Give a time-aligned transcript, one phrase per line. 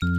[0.00, 0.12] Schüttel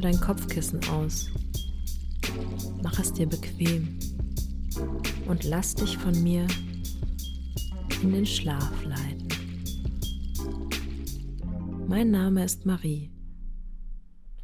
[0.00, 1.28] dein Kopfkissen aus.
[2.80, 3.98] Mach es dir bequem
[5.26, 6.46] und lass dich von mir
[8.00, 9.17] in den Schlaf leiten.
[11.88, 13.10] Mein Name ist Marie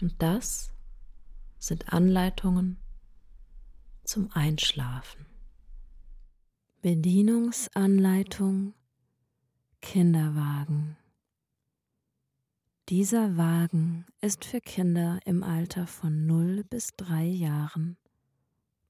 [0.00, 0.72] und das
[1.58, 2.78] sind Anleitungen
[4.02, 5.26] zum Einschlafen.
[6.80, 8.72] Bedienungsanleitung
[9.82, 10.96] Kinderwagen.
[12.88, 17.98] Dieser Wagen ist für Kinder im Alter von 0 bis 3 Jahren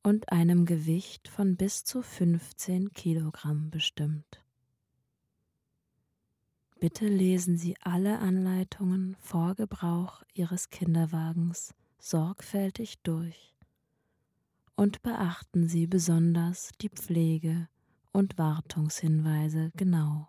[0.05, 4.44] und einem Gewicht von bis zu 15 Kilogramm bestimmt.
[6.85, 13.57] Bitte lesen Sie alle Anleitungen vor Gebrauch Ihres Kinderwagens sorgfältig durch
[14.77, 17.71] und beachten Sie besonders die Pflege
[18.13, 20.29] und Wartungshinweise genau.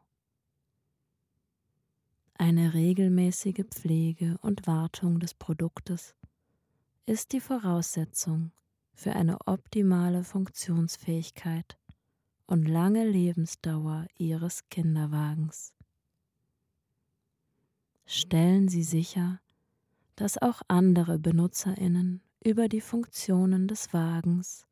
[2.36, 6.16] Eine regelmäßige Pflege und Wartung des Produktes
[7.06, 8.54] ist die Voraussetzung
[8.94, 11.78] für eine optimale Funktionsfähigkeit
[12.48, 15.75] und lange Lebensdauer Ihres Kinderwagens.
[18.08, 19.40] Stellen Sie sicher,
[20.16, 24.68] dass auch andere Benutzerinnen über die Funktionen des Wagens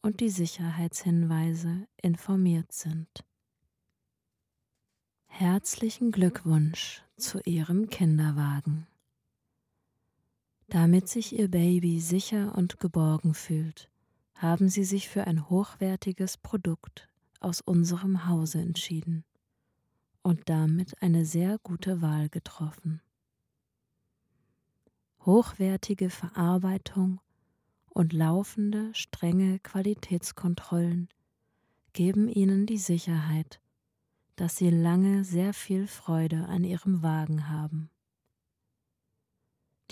[0.00, 3.08] und die Sicherheitshinweise informiert sind.
[5.26, 8.86] Herzlichen Glückwunsch zu Ihrem Kinderwagen.
[10.68, 13.90] Damit sich Ihr Baby sicher und geborgen fühlt,
[14.34, 17.08] haben Sie sich für ein hochwertiges Produkt
[17.40, 19.24] aus unserem Hause entschieden
[20.28, 23.00] und damit eine sehr gute Wahl getroffen.
[25.24, 27.22] Hochwertige Verarbeitung
[27.88, 31.08] und laufende strenge Qualitätskontrollen
[31.94, 33.58] geben Ihnen die Sicherheit,
[34.36, 37.88] dass sie lange sehr viel Freude an ihrem Wagen haben.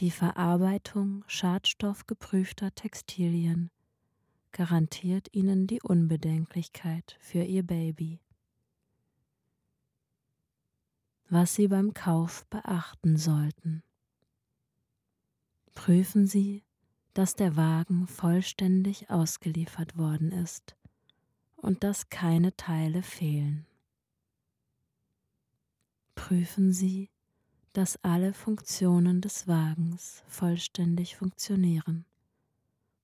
[0.00, 3.70] Die Verarbeitung schadstoffgeprüfter Textilien
[4.52, 8.20] garantiert ihnen die Unbedenklichkeit für ihr Baby.
[11.28, 13.82] Was Sie beim Kauf beachten sollten.
[15.74, 16.64] Prüfen Sie,
[17.14, 20.76] dass der Wagen vollständig ausgeliefert worden ist
[21.56, 23.66] und dass keine Teile fehlen
[26.26, 27.08] prüfen Sie,
[27.72, 32.04] dass alle Funktionen des Wagens vollständig funktionieren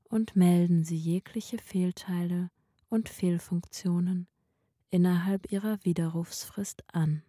[0.08, 2.50] und melden Sie jegliche Fehlteile
[2.88, 4.26] und Fehlfunktionen
[4.90, 7.22] innerhalb Ihrer Widerrufsfrist an.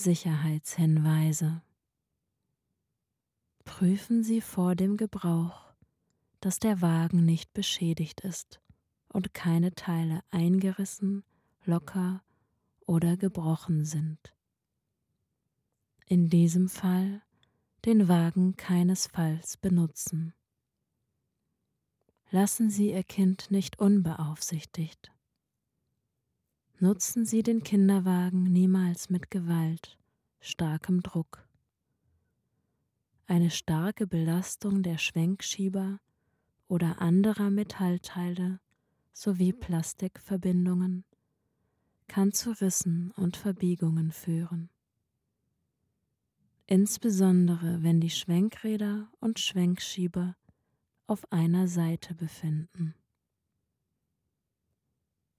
[0.00, 1.60] Sicherheitshinweise
[3.64, 5.74] Prüfen Sie vor dem Gebrauch,
[6.38, 8.60] dass der Wagen nicht beschädigt ist
[9.08, 11.24] und keine Teile eingerissen,
[11.64, 12.22] locker
[12.86, 14.36] oder gebrochen sind.
[16.06, 17.20] In diesem Fall
[17.84, 20.32] den Wagen keinesfalls benutzen.
[22.30, 25.10] Lassen Sie Ihr Kind nicht unbeaufsichtigt.
[26.80, 29.98] Nutzen Sie den Kinderwagen niemals mit Gewalt,
[30.38, 31.44] starkem Druck.
[33.26, 35.98] Eine starke Belastung der Schwenkschieber
[36.68, 38.60] oder anderer Metallteile
[39.12, 41.04] sowie Plastikverbindungen
[42.06, 44.70] kann zu Rissen und Verbiegungen führen.
[46.68, 50.36] Insbesondere wenn die Schwenkräder und Schwenkschieber
[51.08, 52.94] auf einer Seite befinden.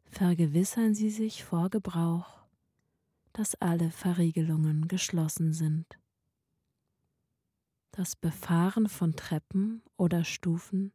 [0.10, 2.40] Vergewissern Sie sich vor Gebrauch,
[3.32, 5.86] dass alle Verriegelungen geschlossen sind.
[7.92, 10.92] Das Befahren von Treppen oder Stufen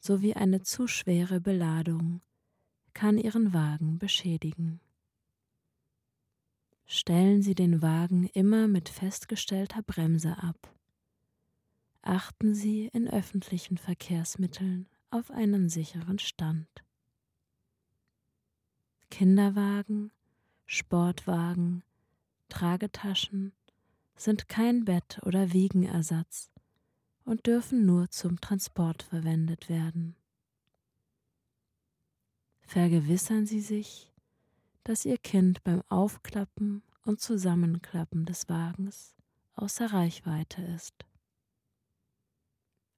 [0.00, 2.20] sowie eine zu schwere Beladung
[2.92, 4.80] kann Ihren Wagen beschädigen.
[6.86, 10.74] Stellen Sie den Wagen immer mit festgestellter Bremse ab.
[12.02, 16.68] Achten Sie in öffentlichen Verkehrsmitteln auf einen sicheren Stand.
[19.10, 20.10] Kinderwagen,
[20.66, 21.82] Sportwagen,
[22.48, 23.52] Tragetaschen
[24.16, 26.50] sind kein Bett- oder Wiegenersatz
[27.24, 30.16] und dürfen nur zum Transport verwendet werden
[32.68, 34.12] vergewissern Sie sich,
[34.84, 39.14] dass Ihr Kind beim Aufklappen und Zusammenklappen des Wagens
[39.54, 41.06] außer Reichweite ist.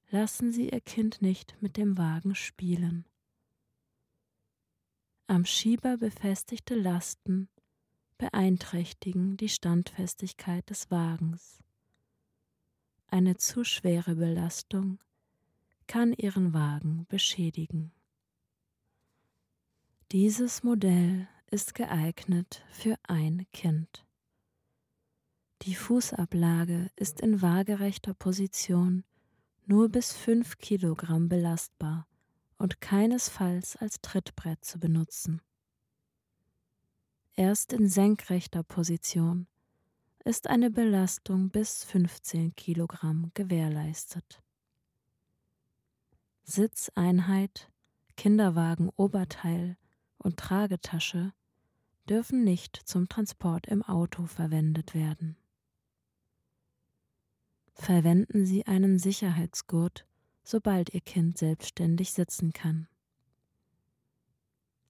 [0.09, 3.05] Lassen Sie Ihr Kind nicht mit dem Wagen spielen.
[5.31, 7.47] Am Schieber befestigte Lasten
[8.17, 11.63] beeinträchtigen die Standfestigkeit des Wagens.
[13.07, 14.99] Eine zu schwere Belastung
[15.87, 17.93] kann Ihren Wagen beschädigen.
[20.11, 24.05] Dieses Modell ist geeignet für ein Kind.
[25.61, 29.05] Die Fußablage ist in waagerechter Position
[29.65, 32.05] nur bis 5 Kilogramm belastbar
[32.61, 35.41] und keinesfalls als Trittbrett zu benutzen.
[37.33, 39.47] Erst in senkrechter Position
[40.25, 44.43] ist eine Belastung bis 15 Kilogramm gewährleistet.
[46.43, 47.71] Sitzeinheit,
[48.15, 49.75] Kinderwagen Oberteil
[50.19, 51.33] und Tragetasche
[52.07, 55.35] dürfen nicht zum Transport im Auto verwendet werden.
[57.73, 60.05] Verwenden Sie einen Sicherheitsgurt,
[60.43, 62.87] sobald Ihr Kind selbstständig sitzen kann.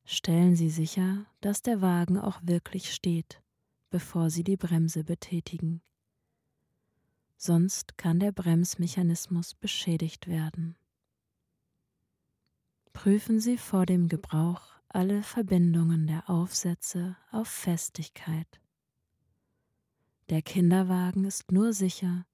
[0.04, 3.42] Stellen Sie sicher, dass der Wagen auch wirklich steht,
[3.90, 5.82] bevor Sie die Bremse betätigen.
[7.38, 10.76] Sonst kann der Bremsmechanismus beschädigt werden.
[12.94, 18.60] Prüfen Sie vor dem Gebrauch alle Verbindungen der Aufsätze auf Festigkeit.
[20.30, 22.26] Der Kinderwagen ist nur sicher,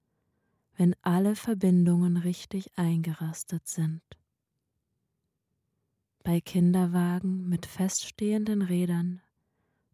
[0.77, 4.01] wenn alle Verbindungen richtig eingerastet sind.
[6.23, 9.21] Bei Kinderwagen mit feststehenden Rädern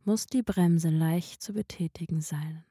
[0.04, 2.66] muss die Bremse leicht zu betätigen sein.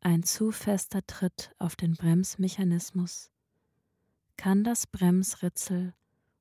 [0.00, 3.30] Ein zu fester Tritt auf den Bremsmechanismus
[4.36, 5.94] kann das Bremsritzel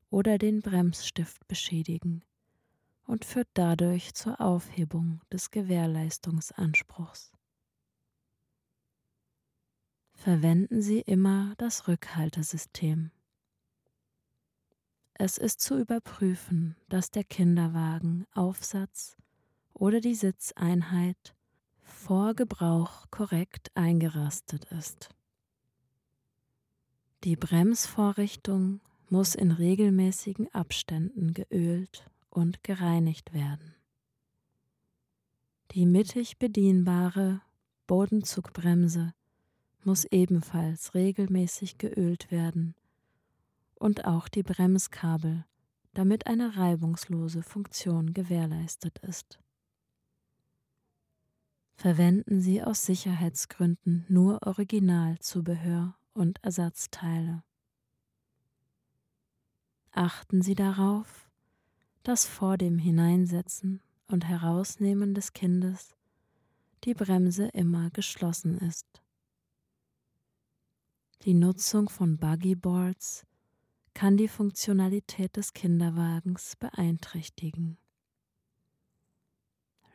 [0.10, 2.24] oder den Bremsstift beschädigen
[3.08, 7.35] und führt dadurch zur Aufhebung des Gewährleistungsanspruchs.
[10.26, 13.12] Verwenden Sie immer das Rückhaltesystem.
[15.14, 19.18] Es ist zu überprüfen, dass der Kinderwagen, Aufsatz
[19.76, 21.36] oder die Sitzeinheit
[21.84, 25.10] vor Gebrauch korrekt eingerastet ist.
[27.24, 33.76] Die Bremsvorrichtung muss in regelmäßigen Abständen geölt und gereinigt werden.
[35.74, 37.42] Die mittig bedienbare
[37.86, 39.14] Bodenzugbremse
[39.86, 42.76] muss ebenfalls regelmäßig geölt werden
[43.76, 45.46] und auch die Bremskabel,
[45.94, 49.40] damit eine reibungslose Funktion gewährleistet ist.
[51.76, 57.44] Verwenden Sie aus Sicherheitsgründen nur Originalzubehör und Ersatzteile.
[59.92, 61.30] Achten Sie darauf,
[62.04, 65.96] dass vor dem Hineinsetzen und Herausnehmen des Kindes
[66.84, 69.02] die Bremse immer geschlossen ist.
[71.24, 73.26] Die Nutzung von Buggyboards
[73.94, 77.78] kann die Funktionalität des Kinderwagens beeinträchtigen.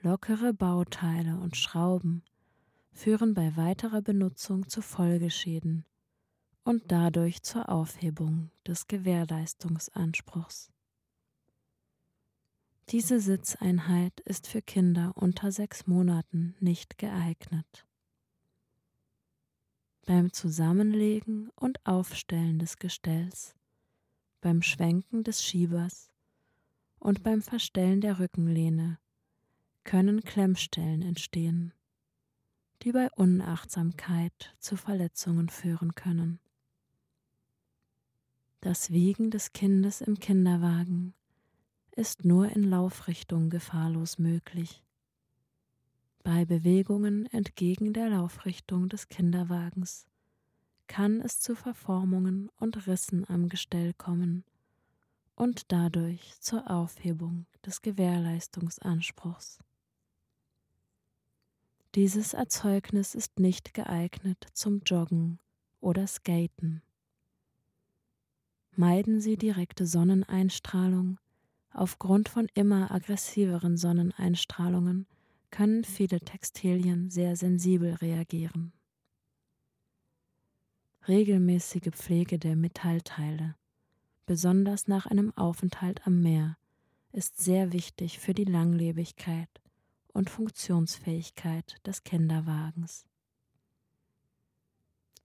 [0.03, 2.25] Lockere Bauteile und Schrauben
[2.93, 5.85] führen bei weiterer Benutzung zu Folgeschäden
[6.65, 10.73] und dadurch zur Aufhebung des Gewährleistungsanspruchs.
[12.89, 17.87] Diese Sitzeinheit ist für Kinder unter sechs Monaten nicht geeignet.
[20.07, 23.55] Beim Zusammenlegen und Aufstellen des Gestells
[24.41, 26.11] beim Schwenken des Schiebers
[26.99, 28.99] und beim Verstellen der Rückenlehne
[29.85, 31.73] können Klemmstellen entstehen,
[32.83, 36.39] die bei Unachtsamkeit zu Verletzungen führen können.
[38.61, 41.15] Das Wiegen des Kindes im Kinderwagen
[41.93, 44.83] ist nur in Laufrichtung gefahrlos möglich.
[46.23, 50.07] Bei Bewegungen entgegen der Laufrichtung des Kinderwagens
[50.87, 54.45] kann es zu Verformungen und Rissen am Gestell kommen
[55.37, 59.61] und dadurch zur Aufhebung des Gewährleistungsanspruchs.
[61.95, 65.39] Dieses Erzeugnis ist nicht geeignet zum Joggen
[65.81, 66.83] oder Skaten.
[68.77, 71.19] Meiden Sie direkte Sonneneinstrahlung.
[71.73, 75.07] Aufgrund von immer aggressiveren Sonneneinstrahlungen
[75.51, 78.73] können viele Textilien sehr sensibel reagieren
[81.09, 83.57] regelmäßige Pflege der Metallteile,
[84.27, 86.57] besonders nach einem Aufenthalt am Meer,
[87.13, 89.49] ist sehr wichtig für die Langlebigkeit
[90.13, 93.07] und Funktionsfähigkeit des Kinderwagens.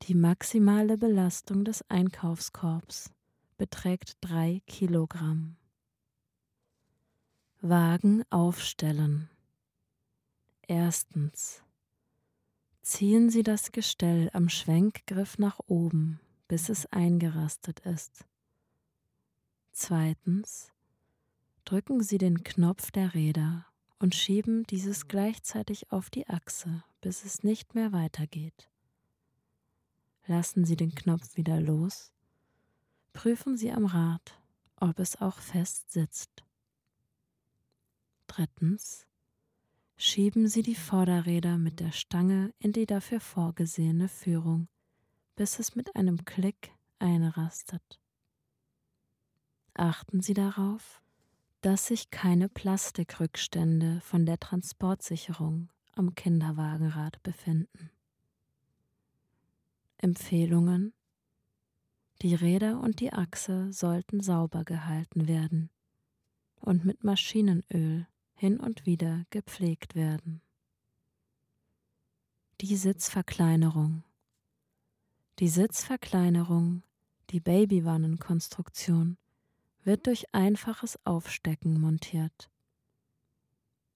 [0.04, 3.12] Die maximale Belastung des Einkaufskorbs
[3.58, 5.56] beträgt drei Kilogramm.
[7.62, 9.30] Wagen aufstellen.
[10.68, 11.62] Erstens
[12.82, 18.26] Ziehen Sie das Gestell am Schwenkgriff nach oben, bis es eingerastet ist.
[19.72, 20.72] Zweitens.
[21.66, 23.66] Drücken Sie den Knopf der Räder
[23.98, 28.70] und schieben dieses gleichzeitig auf die Achse, bis es nicht mehr weitergeht.
[30.28, 32.12] Lassen Sie den Knopf wieder los.
[33.14, 34.40] Prüfen Sie am Rad,
[34.76, 36.44] ob es auch fest sitzt.
[38.28, 39.08] Drittens.
[39.98, 44.68] Schieben Sie die Vorderräder mit der Stange in die dafür vorgesehene Führung,
[45.36, 48.02] bis es mit einem Klick einrastet.
[49.74, 51.02] Achten Sie darauf,
[51.62, 57.90] dass sich keine Plastikrückstände von der Transportsicherung am Kinderwagenrad befinden.
[59.98, 60.94] Empfehlungen
[62.22, 65.70] Die Räder und die Achse sollten sauber gehalten werden
[66.60, 70.42] und mit Maschinenöl hin und wieder gepflegt werden.
[72.62, 74.04] Die Sitzverkleinerung
[75.40, 76.84] Die Sitzverkleinerung,
[77.32, 79.18] die Babywannenkonstruktion,
[79.84, 82.50] wird durch einfaches Aufstecken montiert.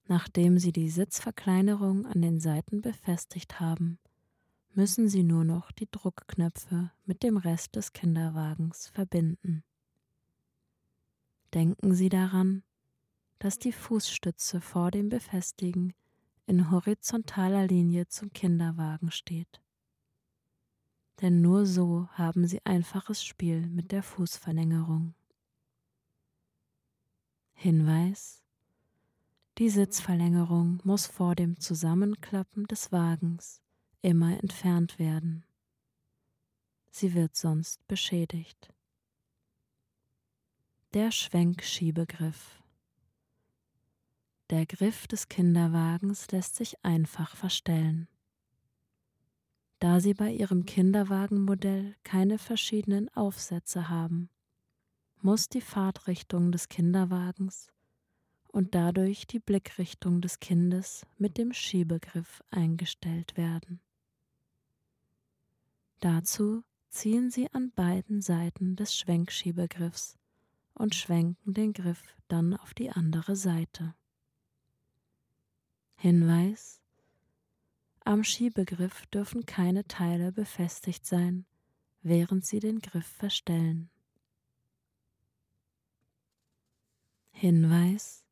[0.06, 3.98] Nachdem Sie die Sitzverkleinerung an den Seiten befestigt haben,
[4.74, 9.62] müssen Sie nur noch die Druckknöpfe mit dem Rest des Kinderwagens verbinden.
[11.54, 12.62] Denken Sie daran,
[13.40, 15.94] dass die Fußstütze vor dem Befestigen
[16.46, 19.62] in horizontaler Linie zum Kinderwagen steht.
[21.20, 25.14] Denn nur so haben Sie einfaches Spiel mit der Fußverlängerung.
[27.54, 28.42] Hinweis
[29.58, 33.62] Die Sitzverlängerung muss vor dem Zusammenklappen des Wagens
[34.02, 35.44] immer entfernt werden.
[36.90, 38.74] Sie wird sonst beschädigt.
[40.92, 42.59] Der Schwenkschiebegriff
[44.50, 48.08] Der Griff des Kinderwagens lässt sich einfach verstellen.
[49.78, 54.28] Da Sie bei Ihrem Kinderwagenmodell keine verschiedenen Aufsätze haben,
[55.22, 57.68] muss die Fahrtrichtung des Kinderwagens
[58.48, 63.80] und dadurch die Blickrichtung des Kindes mit dem Schiebegriff eingestellt werden.
[66.00, 70.18] Dazu ziehen Sie an beiden Seiten des Schwenkschiebegriffs
[70.74, 73.94] und schwenken den Griff dann auf die andere Seite.
[76.02, 76.80] Hinweis
[78.06, 81.44] Am Schiebegriff dürfen keine Teile befestigt sein,
[82.00, 83.90] während Sie den Griff verstellen.
[87.32, 88.24] Hinweis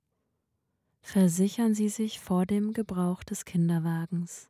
[1.03, 4.49] Versichern Sie sich vor dem Gebrauch des Kinderwagens,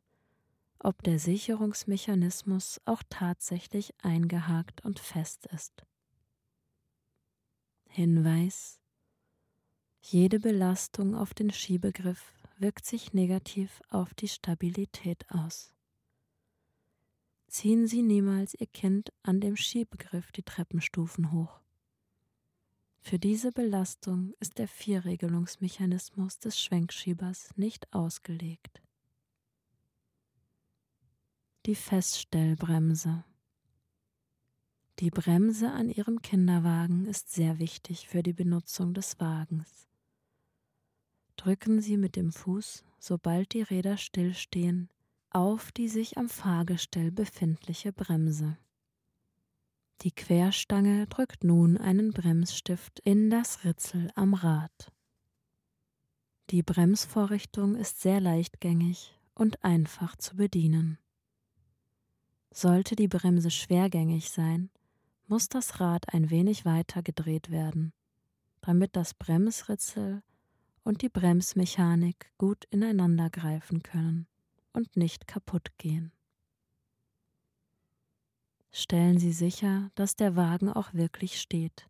[0.79, 5.85] ob der Sicherungsmechanismus auch tatsächlich eingehakt und fest ist.
[7.89, 8.79] Hinweis
[9.99, 15.73] Jede Belastung auf den Schiebegriff wirkt sich negativ auf die Stabilität aus.
[17.47, 21.59] Ziehen Sie niemals Ihr Kind an dem Schiebegriff die Treppenstufen hoch.
[22.99, 28.81] Für diese Belastung ist der Vierregelungsmechanismus des Schwenkschiebers nicht ausgelegt.
[31.65, 33.23] Die Feststellbremse.
[34.99, 39.88] Die Bremse an Ihrem Kinderwagen ist sehr wichtig für die Benutzung des Wagens.
[41.39, 44.89] Drücken Sie mit dem Fuß, sobald die Räder stillstehen,
[45.29, 48.57] auf die sich am Fahrgestell befindliche Bremse.
[50.01, 54.91] Die Querstange drückt nun einen Bremsstift in das Ritzel am Rad.
[56.49, 60.97] Die Bremsvorrichtung ist sehr leichtgängig und einfach zu bedienen.
[62.51, 64.69] Sollte die Bremse schwergängig sein,
[65.27, 67.93] muss das Rad ein wenig weiter gedreht werden,
[68.59, 70.21] damit das Bremsritzel
[70.89, 74.25] und die Bremsmechanik gut ineinander greifen können
[74.73, 76.11] und nicht kaputt gehen.
[78.71, 81.87] Stellen Sie sicher, dass der Wagen auch wirklich steht,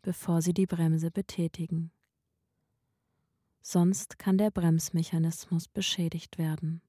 [0.00, 1.92] bevor Sie die Bremse betätigen.
[3.60, 6.80] Sonst kann der Bremsmechanismus beschädigt werden.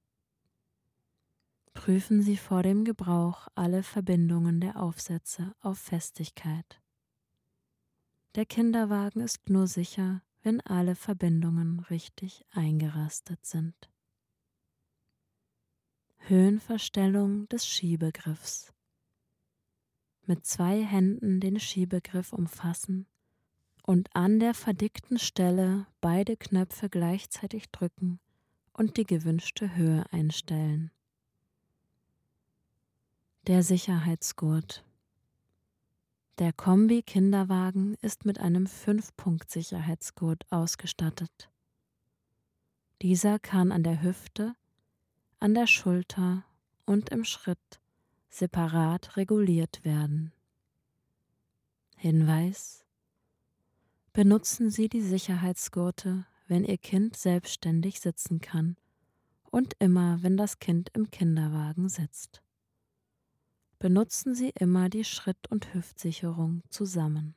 [1.73, 6.81] Prüfen Sie vor dem Gebrauch alle Verbindungen der Aufsätze auf Festigkeit.
[8.35, 13.89] Der Kinderwagen ist nur sicher, wenn alle Verbindungen richtig eingerastet sind.
[16.19, 18.73] Höhenverstellung des Schiebegriffs
[20.29, 23.07] mit zwei Händen den Schiebegriff umfassen
[23.81, 28.19] und an der verdickten Stelle beide Knöpfe gleichzeitig drücken
[28.71, 30.91] und die gewünschte Höhe einstellen.
[33.47, 34.85] Der Sicherheitsgurt.
[36.39, 41.51] Der Kombi-Kinderwagen ist mit einem 5-Punkt-Sicherheitsgurt ausgestattet.
[43.01, 44.55] Dieser kann an der Hüfte,
[45.41, 46.45] an der Schulter
[46.85, 47.81] und im Schritt
[48.29, 50.31] separat reguliert werden.
[51.97, 52.85] Hinweis
[54.13, 58.77] Benutzen Sie die Sicherheitsgurte, wenn Ihr Kind selbstständig sitzen kann
[59.51, 62.41] und immer, wenn das Kind im Kinderwagen sitzt.
[63.79, 67.33] Benutzen Sie immer die Schritt- und Hüftsicherung zusammen.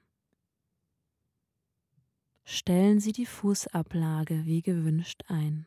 [2.42, 5.66] Stellen Sie die Fußablage wie gewünscht ein.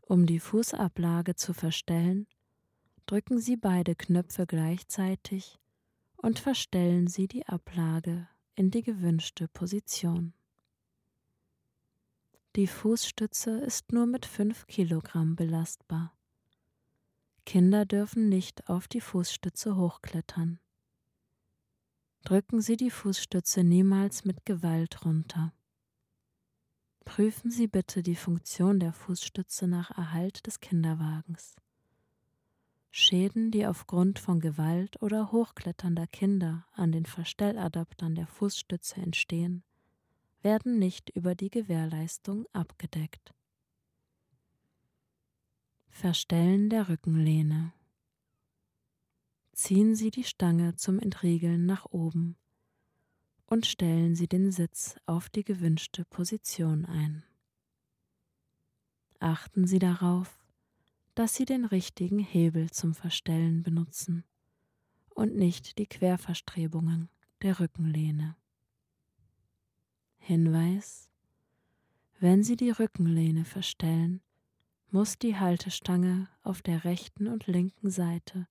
[0.00, 2.26] Um die Fußablage zu verstellen,
[3.04, 5.58] drücken Sie beide Knöpfe gleichzeitig
[6.16, 10.32] und verstellen Sie die Ablage in die gewünschte Position.
[12.56, 16.17] Die Fußstütze ist nur mit 5 Kilogramm belastbar.
[17.48, 20.60] Kinder dürfen nicht auf die Fußstütze hochklettern.
[22.24, 25.54] Drücken Sie die Fußstütze niemals mit Gewalt runter.
[27.06, 31.56] Prüfen Sie bitte die Funktion der Fußstütze nach Erhalt des Kinderwagens.
[32.90, 39.64] Schäden, die aufgrund von Gewalt oder hochkletternder Kinder an den Verstelladaptern der Fußstütze entstehen,
[40.42, 43.32] werden nicht über die Gewährleistung abgedeckt.
[45.90, 47.72] Verstellen der Rückenlehne.
[49.52, 52.36] Ziehen Sie die Stange zum Entriegeln nach oben
[53.46, 57.24] und stellen Sie den Sitz auf die gewünschte Position ein.
[59.18, 60.38] Achten Sie darauf,
[61.16, 64.22] dass Sie den richtigen Hebel zum Verstellen benutzen
[65.10, 67.08] und nicht die Querverstrebungen
[67.42, 68.36] der Rückenlehne.
[70.18, 71.10] Hinweis
[72.20, 74.20] Wenn Sie die Rückenlehne verstellen,
[74.90, 78.46] muss die Haltestange auf der rechten und linken Seite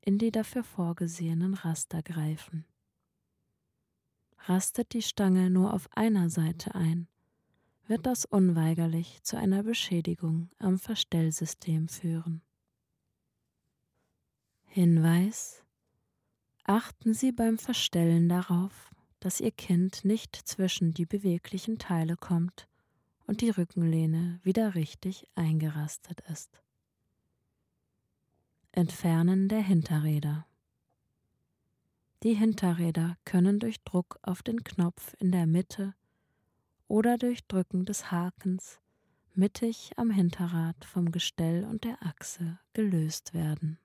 [0.00, 2.64] in die dafür vorgesehenen Raster greifen.
[4.46, 7.08] Rastet die Stange nur auf einer Seite ein,
[7.88, 12.42] wird das unweigerlich zu einer Beschädigung am Verstellsystem führen.
[14.64, 15.62] Hinweis
[16.64, 18.90] Achten Sie beim Verstellen darauf,
[19.20, 22.68] dass Ihr Kind nicht zwischen die beweglichen Teile kommt
[23.26, 26.62] und die Rückenlehne wieder richtig eingerastet ist.
[28.72, 30.46] Entfernen der Hinterräder.
[32.22, 35.94] Die Hinterräder können durch Druck auf den Knopf in der Mitte
[36.88, 38.80] oder durch Drücken des Hakens
[39.36, 43.78] mittig am Hinterrad vom Gestell und der Achse gelöst werden.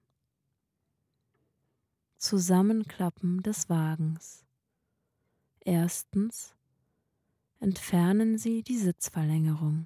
[2.18, 4.46] Zusammenklappen des Wagens.
[5.60, 6.56] Erstens
[7.62, 9.86] entfernen Sie die Sitzverlängerung.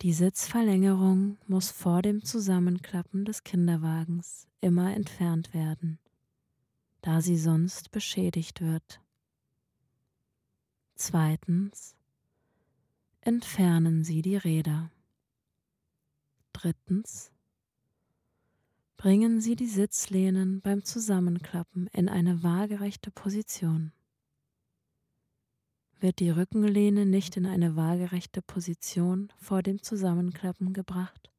[0.00, 5.98] Die Sitzverlängerung muss vor dem Zusammenklappen des Kinderwagens immer entfernt werden,
[7.02, 9.00] da sie sonst beschädigt wird.
[10.94, 11.96] Zweitens
[13.20, 14.92] entfernen Sie die Räder.
[16.52, 17.32] Drittens
[18.96, 23.90] bringen Sie die Sitzlehnen beim Zusammenklappen in eine waagerechte Position.
[26.00, 31.30] Wird die Rückenlehne nicht in eine waagerechte Position vor dem Zusammenklappen gebracht,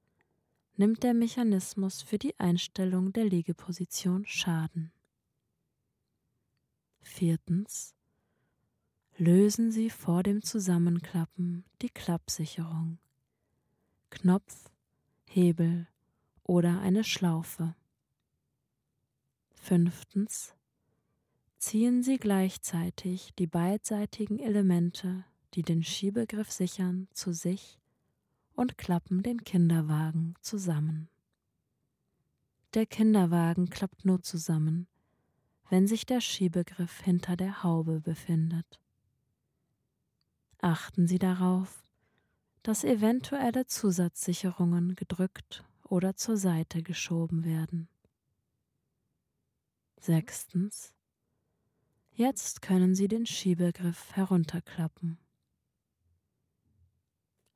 [0.78, 4.92] nimmt der Mechanismus für die Einstellung der Liegeposition Schaden.
[7.02, 7.94] Viertens
[9.18, 12.98] lösen Sie vor dem Zusammenklappen die Klappsicherung,
[14.10, 14.72] Knopf,
[15.26, 15.88] Hebel
[16.44, 17.76] oder eine Schlaufe.
[19.54, 20.54] Fünftens.
[21.66, 25.26] Ziehen Sie gleichzeitig die beidseitigen Elemente,
[25.56, 27.80] die den Schiebegriff sichern, zu sich
[28.54, 31.10] und klappen den Kinderwagen zusammen.
[32.76, 34.86] Der Kinderwagen klappt nur zusammen,
[35.72, 38.80] wenn sich der Schiebegriff hinter der Haube befindet.
[40.60, 41.84] Achten Sie darauf,
[42.62, 47.88] dass eventuelle Zusatzsicherungen gedrückt oder zur Seite geschoben werden.
[50.00, 50.96] Sechstens.
[52.18, 55.18] Jetzt können Sie den Schiebegriff herunterklappen.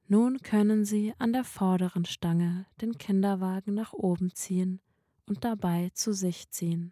[0.05, 4.81] Nun können Sie an der vorderen Stange den Kinderwagen nach oben ziehen
[5.25, 6.91] und dabei zu sich ziehen.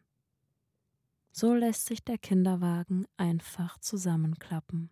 [1.33, 4.89] So lässt sich der Kinderwagen einfach zusammenklappen.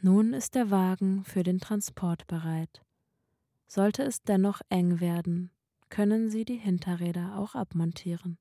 [0.00, 2.86] Nun ist der Wagen für den Transport bereit.
[3.66, 5.50] Sollte es dennoch eng werden,
[5.90, 8.38] können Sie die Hinterräder auch abmontieren.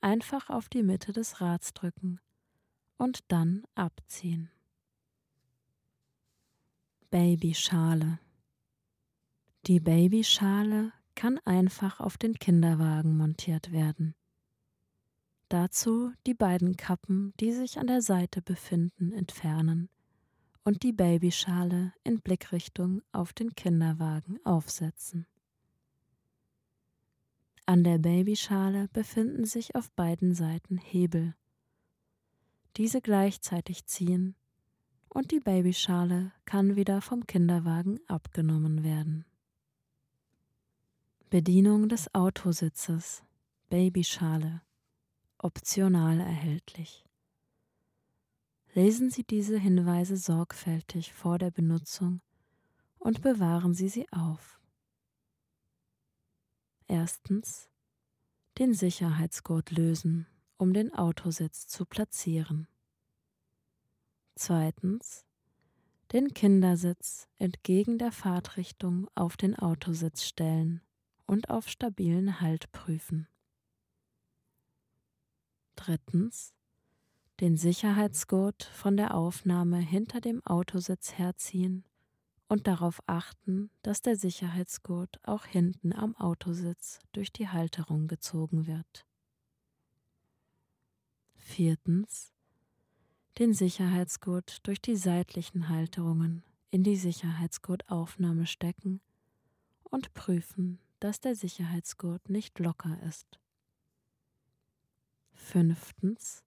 [0.00, 2.20] Einfach auf die Mitte des Rads drücken
[2.96, 4.50] und dann abziehen.
[7.10, 8.18] Babyschale.
[9.66, 14.14] Die Babyschale kann einfach auf den Kinderwagen montiert werden.
[15.50, 19.90] Dazu die beiden Kappen, die sich an der Seite befinden, entfernen
[20.64, 25.26] und die Babyschale in Blickrichtung auf den Kinderwagen aufsetzen.
[27.70, 31.36] An der Babyschale befinden sich auf beiden Seiten Hebel.
[32.76, 34.34] Diese gleichzeitig ziehen
[35.08, 39.24] und die Babyschale kann wieder vom Kinderwagen abgenommen werden.
[41.28, 43.22] Bedienung des Autositzes,
[43.68, 44.62] Babyschale,
[45.38, 47.04] optional erhältlich.
[48.74, 52.20] Lesen Sie diese Hinweise sorgfältig vor der Benutzung
[52.98, 54.59] und bewahren Sie sie auf.
[56.90, 57.70] Erstens
[58.58, 60.26] den Sicherheitsgurt lösen,
[60.56, 62.66] um den Autositz zu platzieren.
[64.34, 65.24] Zweitens
[66.10, 70.82] den Kindersitz entgegen der Fahrtrichtung auf den Autositz stellen
[71.26, 73.28] und auf stabilen Halt prüfen.
[75.76, 76.54] Drittens
[77.38, 81.84] den Sicherheitsgurt von der Aufnahme hinter dem Autositz herziehen
[82.50, 89.06] und darauf achten, dass der Sicherheitsgurt auch hinten am Autositz durch die Halterung gezogen wird.
[91.36, 92.32] Viertens.
[93.38, 99.00] Den Sicherheitsgurt durch die seitlichen Halterungen in die Sicherheitsgurtaufnahme stecken
[99.84, 103.38] und prüfen, dass der Sicherheitsgurt nicht locker ist.
[105.30, 106.42] Fünftens.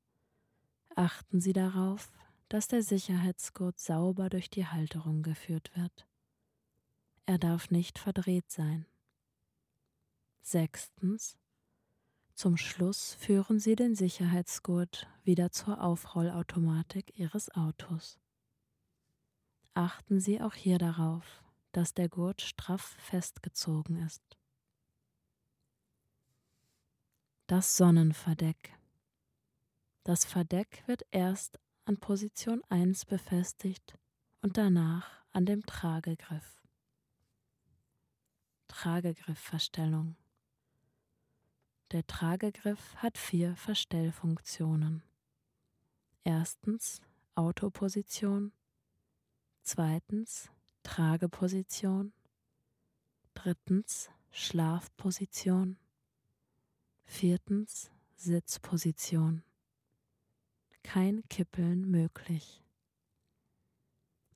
[0.96, 2.12] Achten Sie darauf,
[2.54, 6.08] dass der Sicherheitsgurt sauber durch die Halterung geführt wird.
[7.26, 8.86] Er darf nicht verdreht sein.
[10.44, 11.36] Sechstens.
[12.36, 18.20] Zum Schluss führen Sie den Sicherheitsgurt wieder zur Aufrollautomatik Ihres Autos.
[19.74, 24.22] Achten Sie auch hier darauf, dass der Gurt straff festgezogen ist.
[27.48, 28.78] Das Sonnenverdeck.
[30.04, 33.98] Das Verdeck wird erst an Position 1 befestigt
[34.42, 36.62] und danach an dem Tragegriff.
[38.68, 40.16] Tragegriffverstellung.
[41.92, 45.04] Der Tragegriff hat vier Verstellfunktionen.
[46.24, 47.02] Erstens
[47.36, 48.54] Autoposition,
[49.62, 50.50] zweitens
[50.84, 52.14] Trageposition,
[53.34, 55.78] drittens Schlafposition,
[57.06, 59.44] viertens Sitzposition
[60.84, 62.64] kein Kippeln möglich.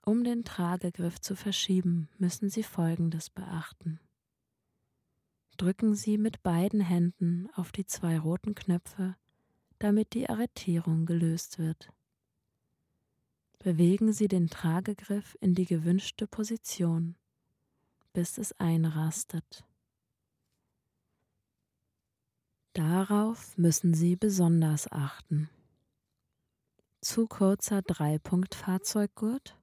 [0.04, 4.00] Um den Tragegriff zu verschieben, müssen Sie Folgendes beachten.
[5.58, 9.18] Drücken Sie mit beiden Händen auf die zwei roten Knöpfe,
[9.80, 11.92] damit die Arretierung gelöst wird.
[13.60, 17.16] Bewegen Sie den Tragegriff in die gewünschte Position,
[18.14, 19.66] bis es einrastet.
[22.74, 25.50] Darauf müssen Sie besonders achten.
[27.02, 29.56] Zu kurzer Dreipunkt-Fahrzeuggurt?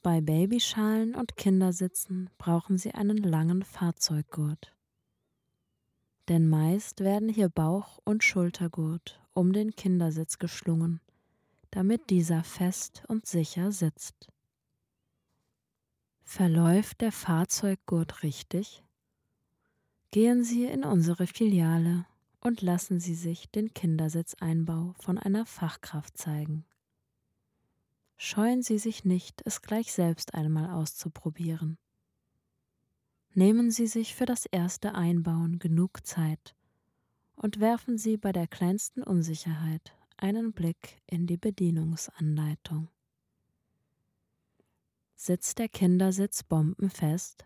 [0.00, 4.76] Bei Babyschalen und Kindersitzen brauchen Sie einen langen Fahrzeuggurt.
[6.28, 11.00] Denn meist werden hier Bauch- und Schultergurt um den Kindersitz geschlungen,
[11.72, 14.28] damit dieser fest und sicher sitzt.
[16.22, 18.84] Verläuft der Fahrzeuggurt richtig?
[20.12, 22.06] Gehen Sie in unsere Filiale
[22.48, 26.64] und lassen Sie sich den Kindersitzeinbau von einer Fachkraft zeigen.
[28.16, 31.76] Scheuen Sie sich nicht, es gleich selbst einmal auszuprobieren.
[33.34, 36.56] Nehmen Sie sich für das erste Einbauen genug Zeit
[37.36, 42.88] und werfen Sie bei der kleinsten Unsicherheit einen Blick in die Bedienungsanleitung.
[45.16, 47.44] Sitzt der Kindersitz bombenfest?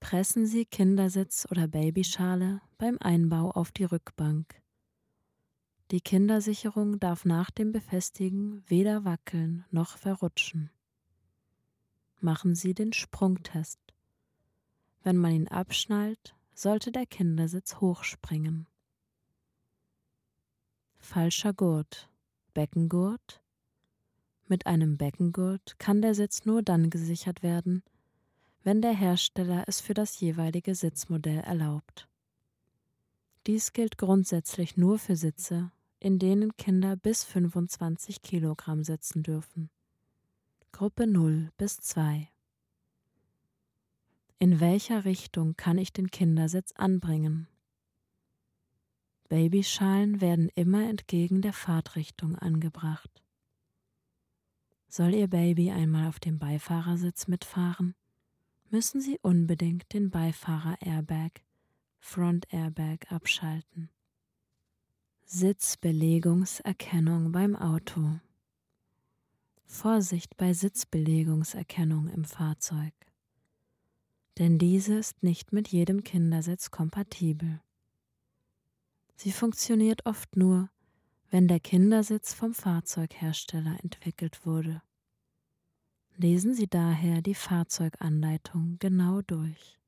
[0.00, 4.60] Pressen Sie Kindersitz oder Babyschale beim Einbau auf die Rückbank.
[5.90, 10.70] Die Kindersicherung darf nach dem Befestigen weder wackeln noch verrutschen.
[12.20, 13.78] Machen Sie den Sprungtest.
[15.02, 18.66] Wenn man ihn abschnallt, sollte der Kindersitz hochspringen.
[20.98, 22.10] Falscher Gurt.
[22.52, 23.42] Beckengurt.
[24.48, 27.84] Mit einem Beckengurt kann der Sitz nur dann gesichert werden,
[28.66, 32.08] wenn der Hersteller es für das jeweilige Sitzmodell erlaubt.
[33.46, 39.70] Dies gilt grundsätzlich nur für Sitze, in denen Kinder bis 25 Kilogramm sitzen dürfen.
[40.72, 42.28] Gruppe 0 bis 2.
[44.40, 47.46] In welcher Richtung kann ich den Kindersitz anbringen?
[49.28, 53.22] Babyschalen werden immer entgegen der Fahrtrichtung angebracht.
[54.88, 57.94] Soll Ihr Baby einmal auf dem Beifahrersitz mitfahren?
[58.70, 61.42] Müssen Sie unbedingt den Beifahrer-Airbag,
[61.98, 63.90] Front Airbag abschalten.
[65.24, 68.20] Sitzbelegungserkennung beim Auto.
[69.64, 72.92] Vorsicht bei Sitzbelegungserkennung im Fahrzeug.
[74.38, 77.60] Denn diese ist nicht mit jedem Kindersitz kompatibel.
[79.16, 80.70] Sie funktioniert oft nur,
[81.30, 84.82] wenn der Kindersitz vom Fahrzeughersteller entwickelt wurde.
[86.18, 89.78] Lesen Sie daher die Fahrzeuganleitung genau durch.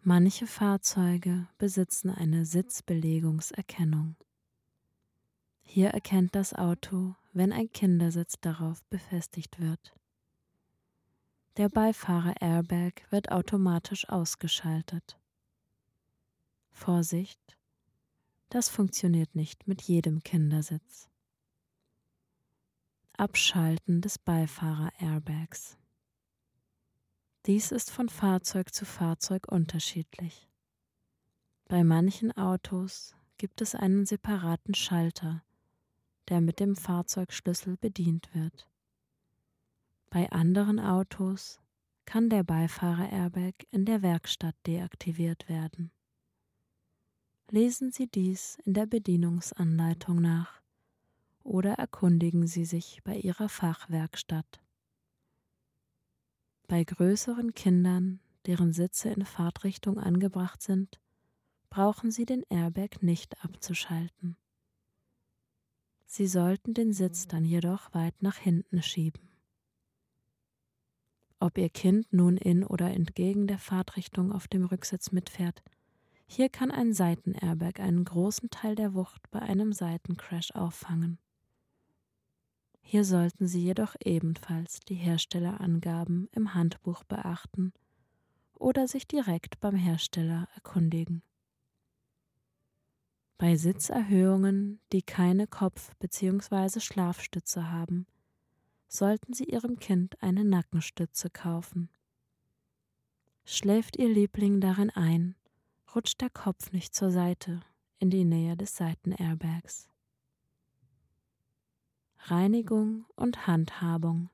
[0.00, 4.16] Manche Fahrzeuge besitzen eine Sitzbelegungserkennung.
[5.62, 9.94] Hier erkennt das Auto, wenn ein Kindersitz darauf befestigt wird.
[11.58, 15.18] Der Beifahrer-Airbag wird automatisch ausgeschaltet.
[16.70, 17.58] Vorsicht,
[18.48, 21.10] das funktioniert nicht mit jedem Kindersitz.
[23.16, 25.78] Abschalten des Beifahrer-Airbags.
[27.46, 30.48] Dies ist von Fahrzeug zu Fahrzeug unterschiedlich.
[31.68, 35.44] Bei manchen Autos gibt es einen separaten Schalter,
[36.28, 38.68] der mit dem Fahrzeugschlüssel bedient wird.
[40.10, 41.60] Bei anderen Autos
[42.06, 45.92] kann der Beifahrer-Airbag in der Werkstatt deaktiviert werden.
[47.50, 50.63] Lesen Sie dies in der Bedienungsanleitung nach
[51.44, 54.60] oder erkundigen Sie sich bei Ihrer Fachwerkstatt.
[56.66, 60.98] Bei größeren Kindern, deren Sitze in Fahrtrichtung angebracht sind,
[61.70, 64.36] brauchen Sie den Airbag nicht abzuschalten.
[66.06, 69.28] Sie sollten den Sitz dann jedoch weit nach hinten schieben.
[71.40, 75.62] Ob Ihr Kind nun in oder entgegen der Fahrtrichtung auf dem Rücksitz mitfährt,
[76.26, 81.18] hier kann ein Seitenairbag einen großen Teil der Wucht bei einem Seitencrash auffangen.
[82.86, 87.72] Hier sollten Sie jedoch ebenfalls die Herstellerangaben im Handbuch beachten
[88.52, 91.22] oder sich direkt beim Hersteller erkundigen.
[93.38, 96.78] Bei Sitzerhöhungen, die keine Kopf- bzw.
[96.78, 98.06] Schlafstütze haben,
[98.86, 101.88] sollten Sie Ihrem Kind eine Nackenstütze kaufen.
[103.44, 105.36] Schläft Ihr Liebling darin ein,
[105.94, 107.60] rutscht der Kopf nicht zur Seite
[107.98, 109.88] in die Nähe des Seitenairbags.
[112.28, 114.30] Reinigung und Handhabung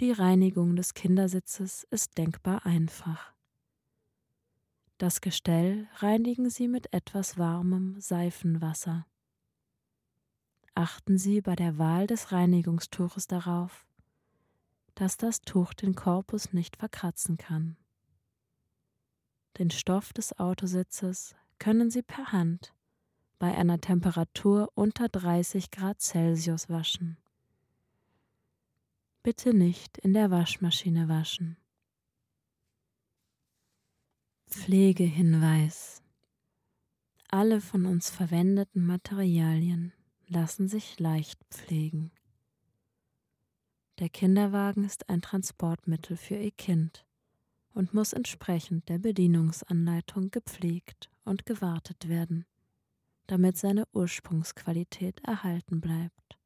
[0.00, 3.34] Die Reinigung des Kindersitzes ist denkbar einfach.
[4.96, 9.06] Das Gestell reinigen Sie mit etwas warmem Seifenwasser.
[10.74, 13.86] Achten Sie bei der Wahl des Reinigungstuches darauf,
[14.94, 17.76] dass das Tuch den Korpus nicht verkratzen kann.
[19.58, 22.72] Den Stoff des Autositzes können Sie per Hand
[23.38, 27.16] bei einer Temperatur unter 30 Grad Celsius waschen.
[29.22, 31.56] Bitte nicht in der Waschmaschine waschen.
[34.48, 36.02] Pflegehinweis
[37.28, 39.92] Alle von uns verwendeten Materialien
[40.26, 42.10] lassen sich leicht pflegen.
[43.98, 47.04] Der Kinderwagen ist ein Transportmittel für Ihr Kind
[47.74, 52.46] und muss entsprechend der Bedienungsanleitung gepflegt und gewartet werden,
[53.28, 56.38] damit seine Ursprungsqualität erhalten bleibt.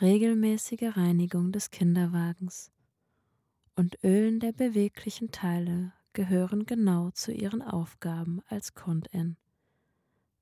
[0.00, 2.72] Regelmäßige Reinigung des Kinderwagens
[3.76, 9.36] und Ölen der beweglichen Teile gehören genau zu ihren Aufgaben als Kundin,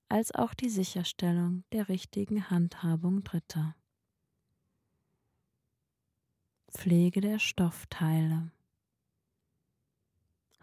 [0.09, 3.77] als auch die Sicherstellung der richtigen Handhabung Dritter.
[6.71, 8.51] Pflege der Stoffteile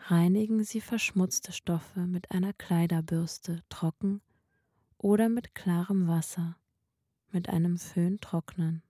[0.08, 4.22] Reinigen Sie verschmutzte Stoffe mit einer Kleiderbürste trocken
[4.98, 6.58] oder mit klarem Wasser,
[7.32, 8.82] mit einem Föhn trocknen.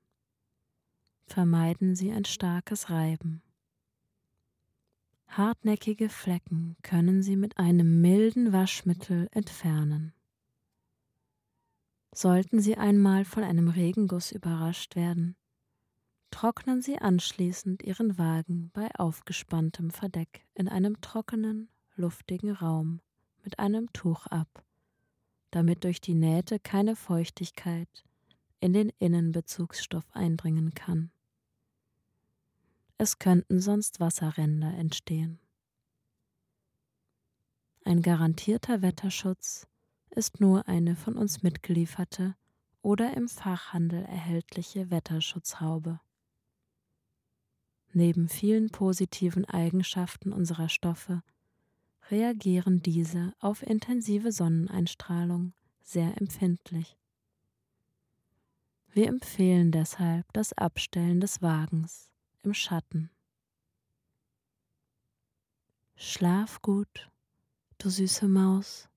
[1.26, 3.41] Vermeiden Sie ein starkes Reiben.
[5.28, 10.13] Hartnäckige Flecken können Sie mit einem milden Waschmittel entfernen.
[12.12, 15.36] Sollten Sie einmal von einem Regenguss überrascht werden,
[16.32, 23.02] trocknen Sie anschließend Ihren Wagen bei aufgespanntem Verdeck in einem trockenen, luftigen Raum
[23.44, 24.63] mit einem Tuch ab,
[25.52, 28.04] damit durch die Nähte keine Feuchtigkeit
[28.60, 31.12] in den Innenbezugsstoff eindringen kann.
[32.98, 35.39] Es könnten sonst Wasserränder entstehen.
[37.86, 39.68] Ein garantierter Wetterschutz
[40.10, 42.36] ist nur eine von uns mitgelieferte
[42.82, 46.00] oder im Fachhandel erhältliche Wetterschutzhaube.
[47.91, 51.23] Neben vielen positiven Eigenschaften unserer Stoffe
[52.12, 56.97] reagieren diese auf intensive Sonneneinstrahlung sehr empfindlich.
[58.91, 62.10] Wir empfehlen deshalb das Abstellen des Wagens
[62.43, 63.12] im Schatten.
[65.95, 67.10] Schlaf gut,
[67.78, 68.88] du süße Maus.